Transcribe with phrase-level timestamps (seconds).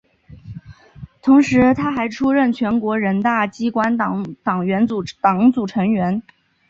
[1.21, 4.25] 同时她还出任全国人大机关党
[5.53, 6.23] 组成员。